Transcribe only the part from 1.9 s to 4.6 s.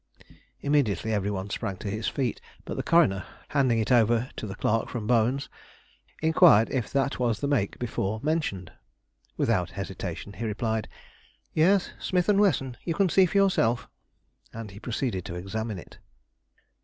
feet, but the coroner, handing it over to the